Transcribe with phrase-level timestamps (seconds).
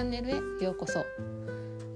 [0.00, 1.04] ャンネルへようこそ。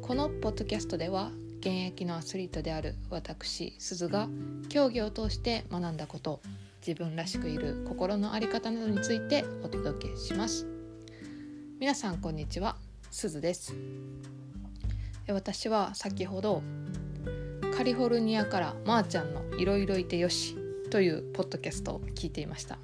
[0.02, 1.30] このポッドキャストでは
[1.60, 4.28] 現役のアスリートである私鈴が
[4.68, 6.42] 競技を通して学んだこと
[6.86, 10.66] 自分らしくいる心の在り方などについてお届けします。
[11.80, 12.76] 皆さんこんにちは
[13.10, 13.74] 鈴です。
[15.26, 16.62] 私は先ほど
[17.74, 20.58] カリフォルニアからまー、ちゃんのいろいろいてよし
[20.90, 22.78] というポッドキャストを聞いていました。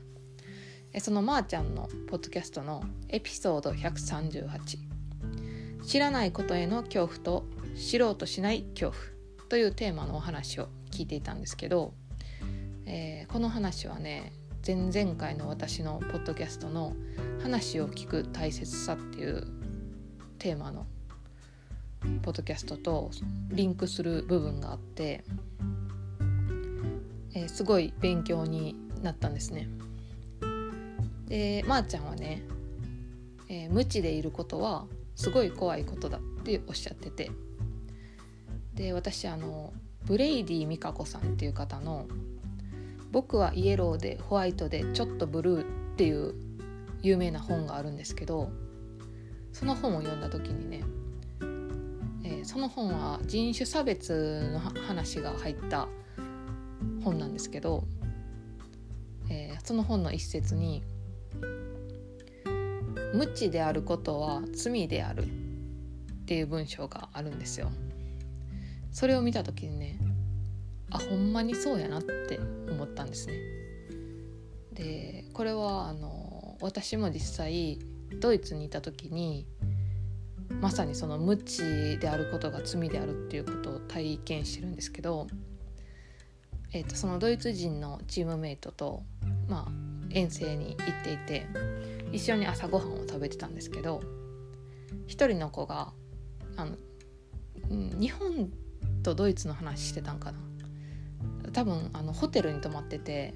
[0.99, 4.90] そのまーちゃんのポッドキャストのエピソード138
[5.85, 7.45] 知らないことへの恐怖と
[7.77, 11.95] 知ろうとしない恐怖というテーマのお話を聞いていたんですけど、
[12.87, 14.33] えー、この話はね
[14.67, 16.95] 前々回の私のポッドキャストの
[17.43, 19.47] 話を聞く大切さっていう
[20.39, 20.87] テーマの
[22.23, 23.11] ポッドキャストと
[23.49, 25.25] リンクする部分があって、
[27.35, 29.69] えー、すごい勉強になったんですね。
[31.27, 32.43] でまー、あっちゃんはね、
[33.49, 34.87] えー、無知でいることは
[35.21, 37.31] すごい怖いことだっておっしゃってて。
[38.75, 39.75] で私あの
[40.07, 42.07] ブレイディ・みかこさんっていう方の
[43.13, 45.63] 「僕はイエローでホワイトでちょっとブルー」
[45.93, 46.35] っていう
[47.03, 48.51] 有名な本があるんですけど
[49.53, 50.83] その本を読んだ時にね、
[52.25, 55.87] えー、その本は人種差別の話が入った
[57.05, 57.85] 本なんですけど、
[59.29, 60.83] えー、その本の一節に
[63.15, 65.27] 「無知であることは罪であるっ
[66.27, 67.71] ていう文章があるんですよ。
[68.93, 69.99] それを見た時にね
[70.91, 73.35] あほんまにそうやなって思ったんですね。
[74.73, 77.79] でこれはあの私も実際
[78.21, 79.47] ドイツにいた時に
[80.61, 85.29] まさにその無知であることが罪であるっていうことを体験してるんですけど、
[86.73, 89.03] えーと、そのドイツ人のチームメイトと、
[89.49, 89.73] まあ、
[90.11, 91.47] 遠征に行っていて
[92.13, 94.03] 一緒に朝ごはんを食べてたんですけど
[95.07, 95.93] 一人の子が
[96.57, 96.77] あの
[97.69, 98.51] 日本
[99.03, 100.39] とドイツの話してたんかな
[101.53, 103.35] 多分あのホテルに泊まってて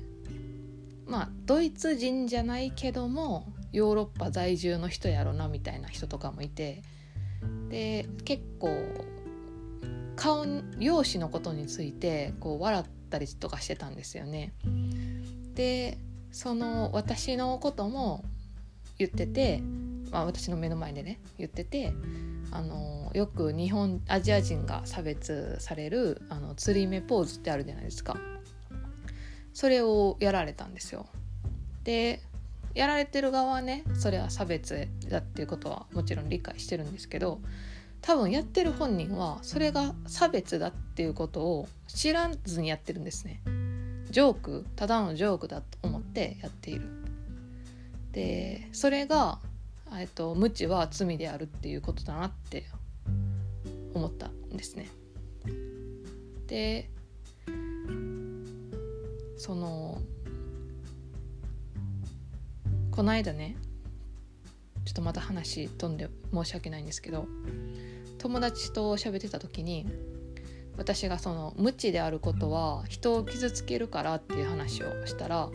[1.06, 6.82] まあドイツ人じゃないけどもヨーロッパ在住の人やろなみたいな人とかもいて
[7.68, 8.70] で結構
[10.16, 10.46] 顔
[10.78, 14.54] 容姿のことについてこう笑ったりとかしてたんですよね。
[15.54, 15.98] で
[16.30, 18.24] その私のことも
[18.98, 19.62] 言ってて、
[20.10, 21.92] まあ、私の目の前でね言ってて
[22.50, 28.16] あのよく日本アジア人が差別されるあの釣り目ポーズってあるじゃないですか。
[29.52, 31.06] それをやられたんですよ。
[31.84, 32.20] で
[32.74, 37.40] やられてる側はねそれは差別だっていうことはもちろん理解してるんですけど
[38.00, 43.40] 多分やってる本人はそれが差別だっていうことを知らずにやってるんですね。
[44.10, 47.03] ジョークただのジョークだと思ってやっている。
[48.14, 49.40] でそれが、
[49.98, 52.64] えっと、無知は罪であるっていうことだなって
[53.92, 54.88] 思ったんですね。
[56.46, 56.88] で
[59.36, 60.00] その
[62.92, 63.56] この間ね
[64.84, 67.26] ちょっとまた話飛んで申し訳ないんですけど
[68.18, 69.86] 友達と喋ってた時に
[70.76, 75.50] 私がその無知であることは人を傷つけるからっていう話をしたら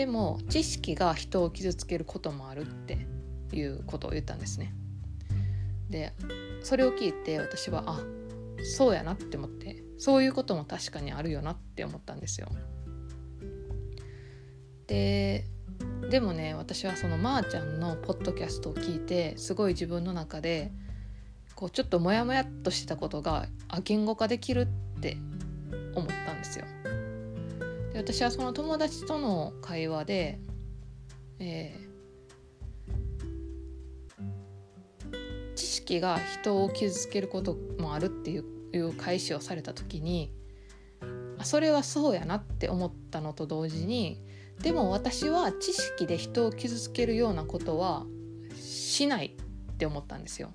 [0.00, 3.06] でも知識が人を傷つけることもあるって
[3.52, 4.72] いうことを言ったんですね。
[5.90, 6.14] で
[6.62, 8.00] それを聞いて私はあ
[8.64, 12.48] そうやなって思ってそういうことも確かにあるよなって思ったんですよ。
[14.86, 15.44] で
[16.08, 20.72] でもね私はそのまーちゃんのポッドキャストを聞いてすごい自分の中で
[21.54, 25.18] こうちょっとモヤモヤっとしてたことがあ言語化できるって
[25.94, 26.64] 思ったんですよ。
[28.00, 30.38] 私はその友達との会話で、
[31.38, 38.38] えー、知識が人を傷つけることもあるってい
[38.78, 40.32] う返しをされた時に
[41.42, 44.22] それはそうやなって思ったのと同時に
[44.62, 48.06] でも私は知識で人を傷つけるようなことは
[48.58, 49.36] しない
[49.72, 50.52] って思ったんですよ。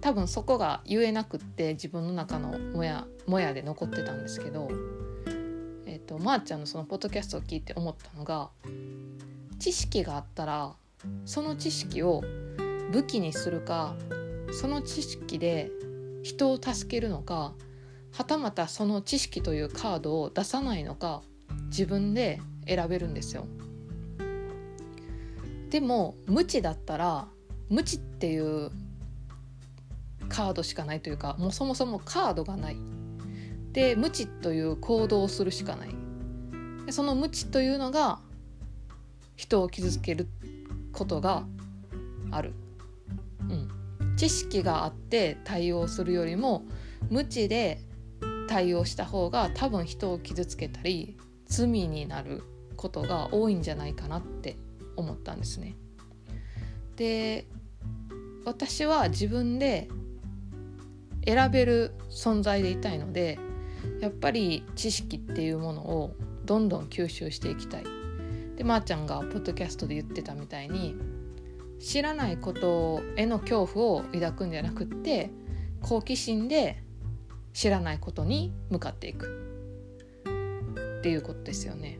[0.00, 4.68] 多分そこが言えなくって自分の中のもやもやで残ってたんですけど
[6.06, 8.50] とまー、あ、ちゃんのそのポッドキャストを聞いて思ったのが
[9.58, 10.74] 知識があったら
[11.24, 12.22] その知識を
[12.92, 13.94] 武器にするか
[14.52, 15.70] その知識で
[16.22, 17.54] 人を助けるのか
[18.12, 21.22] はたまたその知識というカードを出さないのか
[21.66, 23.46] 自分で選べるんですよ。
[25.70, 27.28] でも無知だったら
[27.68, 28.72] 無知っていう
[30.28, 32.76] カードしかないというかもうそもそもカードがない
[33.72, 35.90] で無知という行動をするしかない。
[36.86, 38.20] でその無知というのが
[39.36, 40.28] 人を傷つける
[40.92, 41.44] ことが
[42.30, 42.52] ある。
[43.48, 46.64] うん、知識があって対応するよりも
[47.08, 47.80] 無知で
[48.48, 52.42] 対応した方が多分人を傷つけたり罪になる
[52.76, 54.56] ことが多いんじゃないかなって
[54.96, 55.76] 思ったんですね。
[56.96, 57.46] で
[58.44, 59.88] 私は自分で
[61.24, 63.38] 選べる存在でいたいので
[64.00, 67.84] やっぱり知識っていうものをどんどん吸収していきたい。
[68.56, 70.96] でまー、あ、ちゃんがポッドキャストで言ってたみたいに
[71.78, 75.30] 知らないことへの恐怖を抱くんじゃなくって
[75.80, 76.82] 好奇心で
[77.54, 79.26] 知らないことに向かっていく
[80.98, 81.98] っていうことですよね。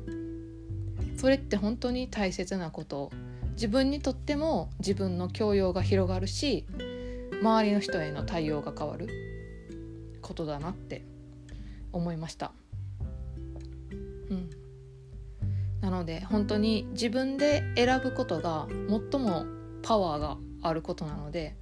[1.16, 3.10] それって本当に大切なこと
[3.52, 6.66] 自分にとっても自分の教養が広がるし
[7.42, 9.08] 周りの人への対応が変わる
[10.22, 11.04] ことだなって
[11.92, 12.52] 思いました。
[14.30, 14.50] うん、
[15.80, 19.44] なので本当に自分で選ぶことが最も
[19.82, 21.56] パワーがあることなので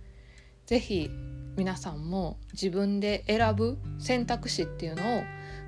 [0.66, 1.10] 是非
[1.56, 5.22] 皆さんも自分で選ぶ選択肢っていうのを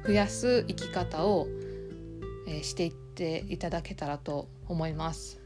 [0.07, 1.47] 増やす生き方を、
[2.47, 5.41] え、していっていただけたらと思います。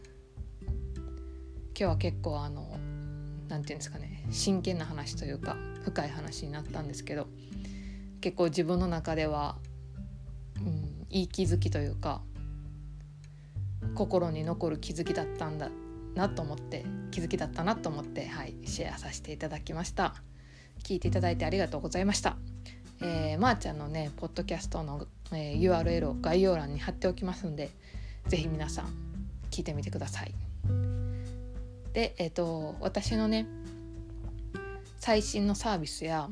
[1.76, 2.76] 今日は結構あの
[3.49, 7.26] 何て言うんですかね真剣な話というか深い話になったんですけど
[8.24, 9.56] 結構自分の中では、
[10.56, 12.22] うん、いい気づきというか
[13.94, 15.68] 心に残る気づきだったんだ
[16.14, 20.14] なと思って気づきだったなと思ってはいシェアさせていただきました。
[20.84, 22.38] 聞いていただいてありがとうございました。
[23.02, 27.72] えー、まー、ちゃんのねポッドキャストの、えー、URL を概要欄に貼っておきますんで
[28.28, 28.86] 是非皆さん
[29.50, 30.34] 聞いてみてください。
[31.92, 33.46] でえっ、ー、と私のね
[34.98, 36.30] 最新のサービスや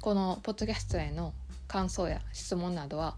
[0.00, 1.34] このポッドキャストへの
[1.68, 3.16] 感想や質問などは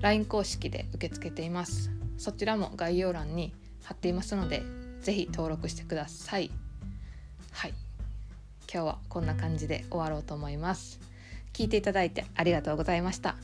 [0.00, 1.90] LINE 公式で受け付けています。
[2.18, 4.62] そちらも概要欄に貼っていますので
[5.00, 6.50] 是非登録してください。
[7.50, 7.74] はい。
[8.72, 11.00] 今日はこんな感じで終わろうと思います。
[11.52, 13.34] 聞いていただいてありがとうございました、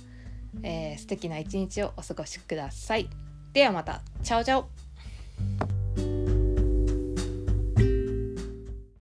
[0.63, 3.09] えー、素敵な一日をお過ごしください。
[3.53, 4.01] ではまた。
[4.23, 4.76] チャオチャオ。